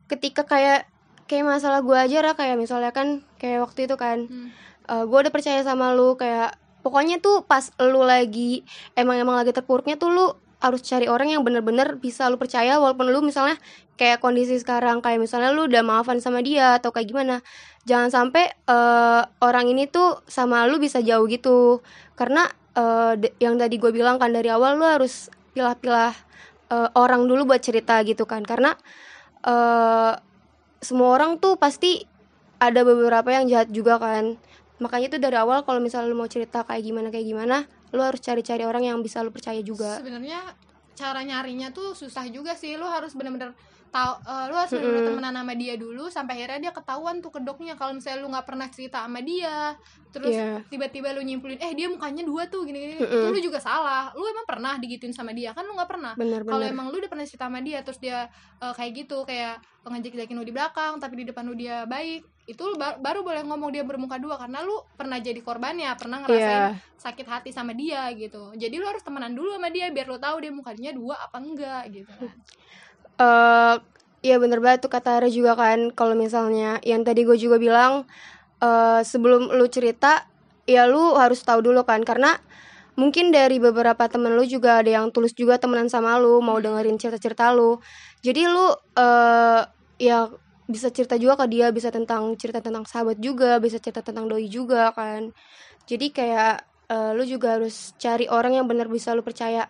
[0.06, 0.86] ketika kayak
[1.24, 5.08] kayak masalah gue aja lah kayak misalnya kan kayak waktu itu kan Hmm.
[5.08, 8.60] gue udah percaya sama lu kayak pokoknya tuh pas lu lagi
[8.92, 10.26] emang emang lagi terpuruknya tuh lu
[10.60, 13.56] harus cari orang yang bener-bener bisa lu percaya walaupun lu misalnya
[14.00, 17.36] kayak kondisi sekarang kayak misalnya lu udah maafan sama dia atau kayak gimana.
[17.84, 21.84] Jangan sampai eh, orang ini tuh sama lu bisa jauh gitu.
[22.16, 26.16] Karena eh, de- yang tadi gue bilang kan dari awal lu harus pilah-pilah
[26.72, 28.40] eh, orang dulu buat cerita gitu kan.
[28.42, 28.72] Karena
[29.44, 30.12] eh,
[30.85, 32.04] semua orang tuh pasti
[32.61, 34.37] ada beberapa yang jahat juga kan
[34.83, 37.57] makanya tuh dari awal kalau misalnya lu mau cerita kayak gimana kayak gimana
[37.94, 40.42] lu harus cari-cari orang yang bisa lu percaya juga Sebenarnya
[40.94, 42.78] cara nyarinya tuh susah juga sih.
[42.78, 43.52] Lu harus bener-bener
[43.94, 45.07] tahu eh, lu harus Mm-mm.
[45.07, 47.74] temenan sama dia dulu sampai akhirnya dia ketahuan tuh kedoknya.
[47.74, 49.78] Kalau misalnya lu nggak pernah cerita sama dia
[50.11, 50.62] terus Iya.
[50.66, 52.98] tiba-tiba lu nyimpulin eh dia mukanya dua tuh gini-gini.
[52.98, 53.07] Mm-mm.
[53.07, 54.11] itu lu juga salah.
[54.12, 55.50] Lu emang pernah digituin sama dia?
[55.50, 56.12] Kan lu nggak pernah.
[56.18, 58.26] Kalau emang lu udah pernah cerita sama dia terus dia
[58.59, 62.61] eh, kayak gitu kayak ngejek-jekin lu di belakang tapi di depan lu dia baik itu
[62.61, 64.35] lu ba- baru boleh ngomong dia bermuka dua.
[64.37, 66.66] Karena lu pernah jadi korbannya pernah ngerasain Iya.
[66.96, 68.50] sakit hati sama dia gitu.
[68.52, 71.85] Jadi lu harus temenan dulu sama dia biar lu tahu dia mukanya dua apa enggak
[71.90, 72.11] gitu.
[72.11, 72.35] kan
[73.20, 73.77] eh
[74.24, 78.09] Iya bener banget tuh kata Ara juga kan kalau misalnya yang tadi gue juga bilang
[78.64, 80.24] eh sebelum lu cerita
[80.64, 82.40] ya lu harus tahu dulu kan karena
[82.96, 86.96] mungkin dari beberapa temen lu juga ada yang tulus juga temenan sama lu mau dengerin
[87.00, 87.81] cerita-cerita lu.
[88.24, 88.66] Jadi lu
[88.98, 89.62] eh
[90.00, 90.29] ya
[90.68, 94.48] bisa cerita juga ke dia bisa tentang cerita tentang sahabat juga bisa cerita tentang doi
[94.48, 95.33] juga kan.
[95.90, 99.68] Jadi kayak eh, lu juga harus cari orang yang bener bisa lu percaya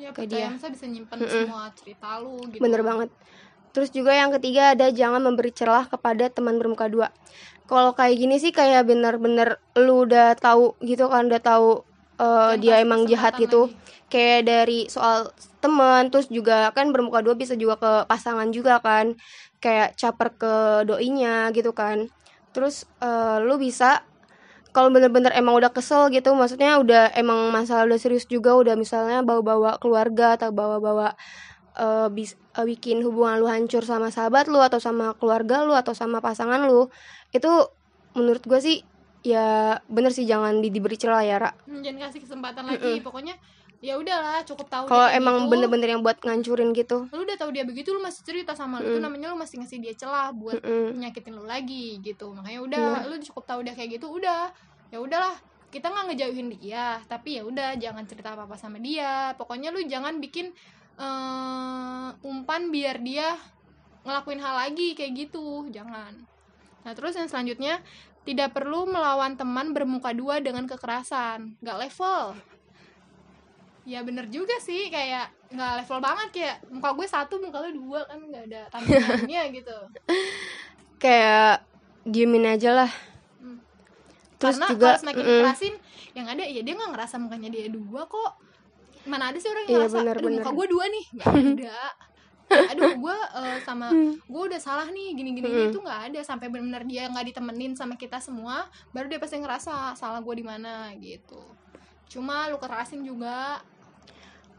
[0.00, 0.54] ya Kayak percaya dia.
[0.56, 1.32] masa bisa nyimpen Mm-mm.
[1.44, 3.08] semua cerita lu gitu Bener banget.
[3.70, 7.12] Terus juga yang ketiga ada jangan memberi celah kepada teman bermuka dua.
[7.70, 11.86] Kalau kayak gini sih kayak bener-bener lu udah tahu gitu kan udah tahu
[12.18, 13.70] uh, dia emang jahat gitu.
[13.70, 13.78] lagi.
[14.10, 15.30] Kayak dari soal
[15.62, 19.14] teman terus juga kan bermuka dua bisa juga ke pasangan juga kan.
[19.62, 20.54] Kayak caper ke
[20.88, 22.10] doinya gitu kan.
[22.50, 24.02] Terus uh, lu bisa
[24.70, 29.20] kalau bener-bener emang udah kesel gitu maksudnya udah emang masalah udah serius juga udah misalnya
[29.22, 31.14] bawa-bawa keluarga atau bawa-bawa
[31.78, 35.94] eh, bis- eh, bikin hubungan lu hancur sama sahabat lu atau sama keluarga lu atau
[35.94, 36.90] sama pasangan lu
[37.30, 37.50] itu
[38.18, 38.76] menurut gue sih
[39.20, 41.50] ya bener sih jangan di- diberi celah ya Ra.
[41.68, 43.04] Hmm, jangan kasih kesempatan lagi.
[43.04, 43.36] Pokoknya
[43.80, 45.56] ya udahlah cukup tahu kalau emang gitu.
[45.56, 47.08] bener-bener yang buat ngancurin gitu.
[47.08, 49.80] Lu udah tahu dia begitu lu masih cerita sama lu itu namanya lu masih ngasih
[49.80, 51.00] dia celah buat Mm-mm.
[51.00, 52.28] nyakitin lu lagi gitu.
[52.36, 54.52] Makanya udah lu cukup tahu dia kayak gitu udah.
[54.92, 55.32] Ya udahlah
[55.72, 59.32] kita nggak ngejauhin dia tapi ya udah jangan cerita apa apa sama dia.
[59.40, 60.52] Pokoknya lu jangan bikin
[61.00, 63.40] eh, umpan biar dia
[64.04, 66.20] ngelakuin hal lagi kayak gitu jangan.
[66.84, 67.80] Nah terus yang selanjutnya
[68.28, 71.56] tidak perlu melawan teman bermuka dua dengan kekerasan.
[71.64, 72.36] Nggak level
[73.82, 78.04] ya bener juga sih kayak nggak level banget kayak muka gue satu muka lu dua
[78.04, 79.76] kan nggak ada tandingannya gitu
[80.96, 81.64] kayak
[82.02, 82.92] diemin aja lah
[83.40, 83.56] Hmm.
[84.36, 85.40] terus karena juga kalau semakin mm-mm.
[85.42, 85.74] kerasin
[86.12, 88.30] yang ada ya dia nggak ngerasa mukanya dia dua kok
[89.02, 90.38] mana ada sih orang yang Iya, ngerasa bener, aduh bener.
[90.38, 91.80] muka gue dua nih nggak ada
[92.68, 93.86] aduh gue eh, sama
[94.20, 95.68] gue udah salah nih gini gini Mm-mm.
[95.68, 99.94] itu nggak ada sampai benar-benar dia nggak ditemenin sama kita semua baru dia pasti ngerasa
[99.94, 101.40] salah gue di mana gitu
[102.10, 103.62] cuma lu kerasin juga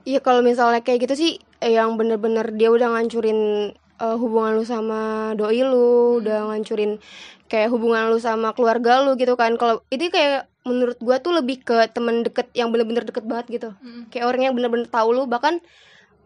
[0.01, 3.69] Iya kalau misalnya kayak gitu sih yang bener-bener dia udah ngancurin
[4.01, 6.97] eh, hubungan lu sama doi lu, udah ngancurin
[7.45, 9.53] kayak hubungan lu sama keluarga lu gitu kan.
[9.61, 13.69] Kalau itu kayak menurut gua tuh lebih ke temen deket yang bener-bener deket banget gitu.
[13.77, 14.09] Mm.
[14.09, 15.61] Kayak orang yang bener-bener tahu lu bahkan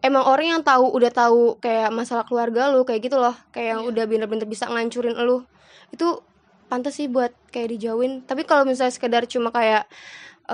[0.00, 3.36] emang orang yang tahu udah tahu kayak masalah keluarga lu kayak gitu loh.
[3.52, 3.88] Kayak yang Iya.
[3.92, 5.44] udah bener-bener bisa ngancurin lu.
[5.92, 6.24] Itu
[6.72, 8.24] pantas sih buat kayak dijauhin.
[8.24, 9.84] Tapi kalau misalnya sekedar cuma kayak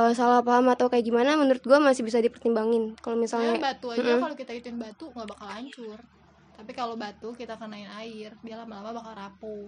[0.01, 2.85] eh, salah paham atau kayak gimana menurut gua masih bisa dipertimbangin.
[3.03, 4.21] Kalau Ya, misalnya batu aja Mm-mm.
[4.23, 5.99] kalau kita ituin batu nggak bakal hancur
[6.57, 9.65] tapi kalau batu kita kenain air dia lama-lama bakal rapuh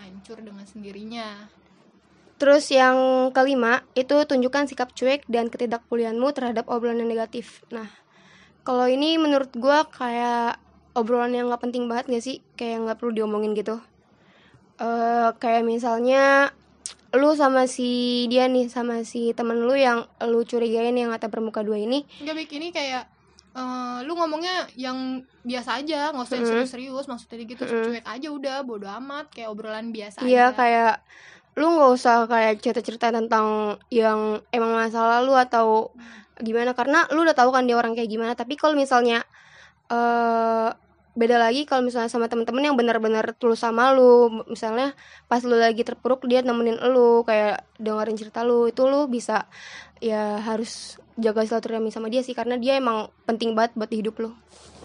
[0.00, 1.28] hancur dengan sendirinya
[2.38, 2.96] Terus yang
[3.36, 7.66] kelima itu tunjukkan sikap cuek dan ketidakpulianmu terhadap obrolan yang negatif.
[7.74, 7.90] Nah,
[8.66, 10.62] kalau ini menurut gua kayak
[10.94, 12.36] obrolan yang nggak penting banget gak sih?
[12.58, 13.76] Kayak nggak perlu diomongin gitu.
[14.78, 16.54] eh kayak misalnya
[17.16, 21.64] lu sama si dia nih sama si temen lu yang lu curigain yang kata bermuka
[21.64, 22.04] dua ini?
[22.20, 23.08] Nggak bikin ini kayak
[23.56, 26.48] eh, lu ngomongnya yang biasa aja nggak usah Mm-mm.
[26.68, 27.08] serius-serius.
[27.08, 27.84] Maksudnya gitu Mm-mm.
[27.88, 29.32] cuek aja udah bodo amat.
[29.32, 30.56] Kayak obrolan biasa Iya aja.
[30.56, 30.94] kayak
[31.56, 35.90] lu nggak usah kayak cerita-cerita tentang yang emang masa lalu atau
[36.38, 36.76] gimana.
[36.76, 38.36] Karena lu udah tahu kan dia orang kayak gimana.
[38.36, 39.24] Tapi kalau misalnya
[39.88, 40.68] eh
[41.18, 44.46] beda lagi kalau misalnya sama temen-temen yang benar-benar tulus sama lu.
[44.46, 44.94] Misalnya
[45.26, 48.70] pas lu lagi terpuruk dia nemenin lu kayak dengerin cerita lu.
[48.70, 49.50] Itu lu bisa
[49.98, 54.30] ya harus jaga silaturahmi sama dia sih karena dia emang penting banget buat hidup lu.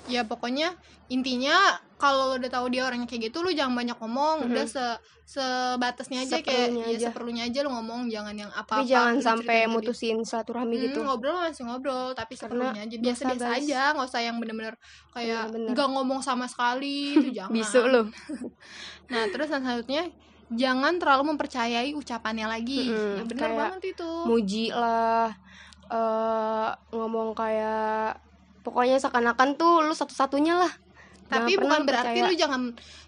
[0.09, 0.73] Ya pokoknya
[1.07, 4.35] intinya kalau lo udah tahu dia orangnya kayak gitu lu jangan banyak ngomong.
[4.41, 4.47] Mhm.
[4.49, 4.85] udah se
[5.25, 7.05] sebatasnya aja kayak Seperlunya ya aja.
[7.07, 11.39] seperlunya aja lu ngomong jangan yang apa-apa tapi jangan sampai mutusin silaturahmi Hmm, gitu ngobrol
[11.39, 12.11] masih ngobrol.
[12.11, 12.95] Tapi Karena seperlunya aja.
[12.99, 14.75] biasa-biasa aja nggak usah yang bener-bener
[15.09, 15.71] kayak Bener-bener.
[15.71, 17.55] nggak ngomong sama sekali itu jangan.
[17.55, 18.03] Bisu lu.
[19.09, 20.03] Nah terus yang selanjutnya
[20.49, 22.83] jangan terlalu mempercayai ucapannya lagi.
[22.85, 24.09] Mm-mm, ya bener kayak banget itu.
[24.23, 25.31] muji lah
[25.85, 28.17] eh ngomong kayak
[28.61, 30.71] pokoknya seakan-akan tuh lu satu-satunya lah
[31.29, 32.29] tapi Jangan bukan berarti percaya.
[32.29, 32.61] lu jangan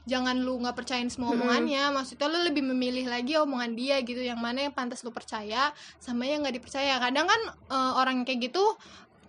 [0.05, 4.37] jangan lu nggak percayain semua omongannya maksudnya lu lebih memilih lagi omongan dia gitu yang
[4.37, 8.63] mana yang pantas lu percaya sama yang nggak dipercaya kadang kan eh, orang kayak gitu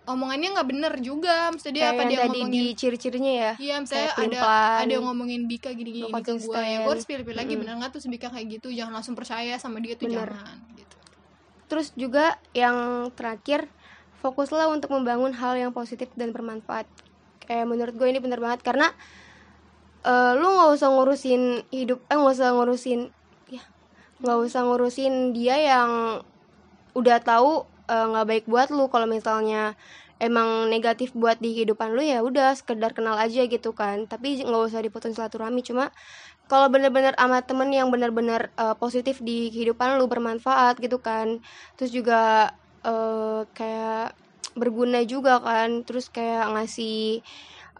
[0.07, 3.51] omongannya nggak bener juga maksudnya dia kayak apa yang dia tadi ngomongin di ciri-cirinya ya
[3.59, 4.39] Iya, misalnya ada
[4.79, 7.61] ada yang ngomongin Bika gini-gini ke gue ya, gue harus pilih-pilih lagi Mm-mm.
[7.67, 10.31] bener nggak tuh si Bika kayak gitu, jangan langsung percaya sama dia tuh Bener.
[10.31, 10.57] jangan.
[10.73, 10.95] Gitu.
[11.67, 13.67] terus juga yang terakhir
[14.23, 16.87] fokuslah untuk membangun hal yang positif dan bermanfaat
[17.47, 18.91] kayak menurut gue ini bener banget karena
[20.03, 23.01] eh, lu nggak usah ngurusin hidup eh nggak usah ngurusin
[23.47, 23.63] ya
[24.21, 26.21] nggak usah ngurusin dia yang
[26.97, 28.89] udah tahu eh, nggak baik buat lu.
[28.89, 29.77] Kalau misalnya
[30.17, 34.09] emang negatif buat di kehidupan lu ya udah sekedar kenal aja gitu kan.
[34.09, 35.61] Tapi nggak usah diputus silaturahmi.
[35.61, 35.93] Cuma
[36.49, 41.39] kalau bener-bener sama temen yang bener-bener eh, positif di kehidupan lu bermanfaat gitu kan.
[41.77, 44.17] Terus juga eh, kayak
[44.57, 47.21] berguna juga kan terus kayak ngasih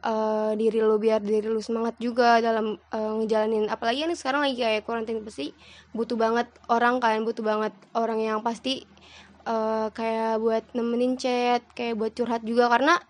[0.06, 4.62] eh, diri lu biar diri lu semangat juga dalam eh, ngejalanin apalagi kan sekarang lagi
[4.62, 5.52] kayak karantina pasti
[5.92, 8.86] butuh banget orang kan butuh banget orang yang pasti
[9.44, 13.02] eh, kayak buat nemenin chat kayak buat curhat juga karena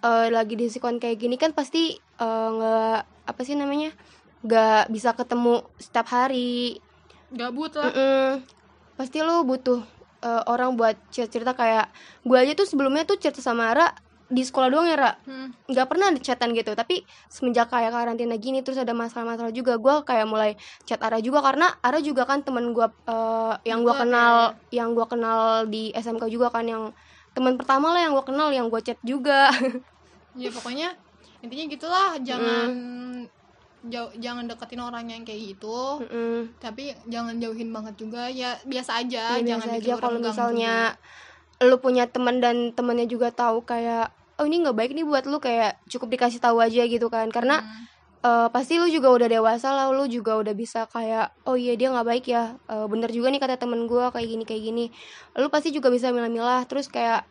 [0.00, 3.90] eh, lagi di sikon kayak gini kan pasti nggak apa sih namanya
[4.46, 6.78] nggak bisa ketemu setiap hari
[7.32, 7.88] Gabut lah.
[7.88, 8.26] Mm-mm.
[8.98, 9.82] pasti lu butuh
[10.22, 11.86] eh, orang buat cerita-cerita kayak
[12.22, 13.90] gue aja tuh sebelumnya tuh cerita sama Ara
[14.32, 15.12] di sekolah doang ya Ra.
[15.28, 15.52] Hmm.
[15.68, 19.94] nggak pernah ada chatan gitu tapi semenjak kayak karantina gini terus ada masalah-masalah juga gue
[20.08, 20.56] kayak mulai
[20.88, 25.04] chat Ara juga karena Ara juga kan temen gue eh, yang gue kenal yang gue
[25.04, 26.96] kenal di SMK juga kan yang
[27.36, 29.48] teman pertama lah yang gue kenal yang gue chat juga.
[30.32, 30.96] Ya pokoknya
[31.44, 32.72] intinya gitulah, jangan
[33.82, 36.02] jauh jangan deketin orang yang kayak gitu.
[36.06, 36.54] Mm-mm.
[36.58, 38.30] Tapi jangan jauhin banget juga.
[38.30, 40.74] Ya biasa aja, Ya, jangan biasa aja kalau misalnya
[41.62, 45.38] lu punya teman dan temennya juga tahu kayak oh ini nggak baik nih buat lu
[45.38, 47.34] kayak cukup dikasih tahu aja gitu kan juga.
[47.38, 47.86] karena Hmm.
[48.22, 51.94] eh, pasti lu juga udah dewasa lah lu juga udah bisa kayak oh iya dia
[51.94, 54.84] nggak baik ya Eh, bener juga nih kata temen gue kayak gini kayak gini
[55.38, 57.22] lu pasti juga bisa milah-milah terus kayak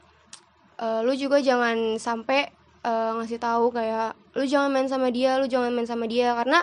[0.79, 5.45] eh, lu juga jangan sampai eh, ngasih tahu kayak lu jangan main sama dia lu
[5.45, 6.33] jangan main sama dia.
[6.33, 6.61] Karena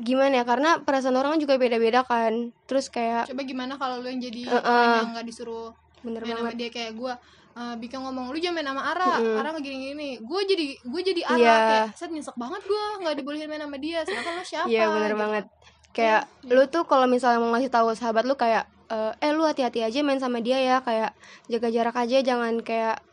[0.00, 2.52] gimana ya karena perasaan orang juga beda-beda kan.
[2.64, 4.96] Terus kayak coba gimana kalau lu yang jadi orang eh.
[5.04, 6.56] yang nggak disuruh bener main sama banget.
[6.56, 6.68] dia?
[6.72, 7.12] Kayak gue
[7.52, 9.36] uh, Bika ngomong lu jangan main sama Ara Mm-mm.
[9.36, 11.36] Ara nggak gini gini gue jadi gue jadi Ara.
[11.36, 11.56] Iya.
[11.60, 14.00] kayak set nyesek banget gue nggak dibolehin main sama dia.
[14.08, 14.68] Sedangkan lo siapa?
[14.72, 15.20] Iya bener gitu.
[15.20, 15.44] banget.
[15.90, 16.52] Kayak Iya.
[16.54, 20.00] lu tuh kalau misalnya mau ngasih tahu sahabat lu kayak eh eh, lu hati-hati aja
[20.00, 20.80] main sama dia ya.
[20.80, 21.12] Kayak
[21.52, 22.18] jaga jarak aja.
[22.24, 23.04] Jangan kayak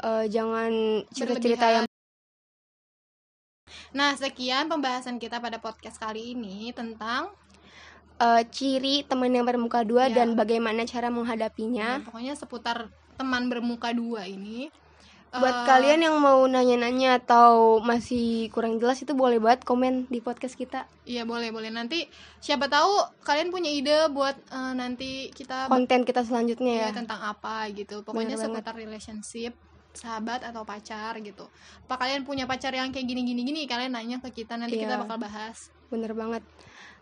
[0.00, 0.72] eh, jangan
[1.10, 1.84] cerita-cerita yang
[3.90, 7.30] nah sekian pembahasan kita pada podcast kali ini tentang
[8.18, 10.22] eh, ciri teman yang bermuka dua Iya.
[10.22, 11.98] dan bagaimana cara menghadapinya.
[11.98, 14.70] Ya, pokoknya seputar teman bermuka dua ini.
[15.30, 20.18] Buat Eh, kalian yang mau nanya-nanya atau masih kurang jelas itu boleh banget komen di
[20.18, 20.90] podcast kita.
[21.06, 21.70] Iya boleh boleh.
[21.70, 22.90] Nanti siapa tahu
[23.22, 26.98] kalian punya ide buat eh, nanti kita konten kita selanjutnya ya ya.
[26.98, 28.02] tentang apa gitu.
[28.02, 28.58] Pokoknya Bener banget.
[28.58, 29.54] seputar relationship
[29.92, 31.46] sahabat atau pacar gitu.
[31.84, 33.60] Apa kalian punya pacar yang kayak gini gini gini?
[33.64, 35.02] Kalian nanya ke kita nanti kita Iya.
[35.02, 35.68] bakal bahas.
[35.88, 36.42] Bener banget.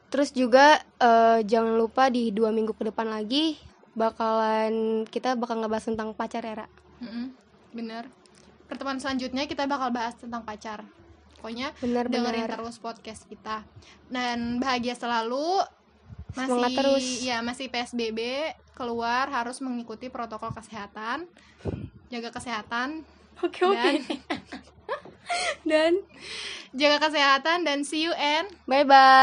[0.08, 3.60] Terus juga eh, jangan lupa di dua minggu ke depan lagi
[3.92, 6.66] bakalan kita bakal ngebahas tentang pacar ya Ra.
[6.98, 7.34] Mm-mm,
[7.72, 8.08] bener.
[8.64, 10.84] Pertemuan selanjutnya kita bakal bahas tentang pacar.
[11.36, 13.62] Pokoknya bener dengerin bener terus podcast kita.
[14.08, 15.62] Dan bahagia selalu.
[16.28, 17.04] Masih Semangat terus.
[17.20, 18.20] ya masih PSBB
[18.72, 21.24] keluar harus mengikuti protokol kesehatan
[22.08, 23.04] jaga kesehatan.
[23.38, 24.02] Oke dan
[25.70, 25.92] dan?
[26.76, 29.18] Jaga kesehatan dan see you and bye bye